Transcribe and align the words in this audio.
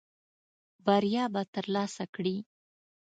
بریا 0.85 1.23
به 1.33 1.41
ترلاسه 1.53 2.05
کړې. 2.15 2.35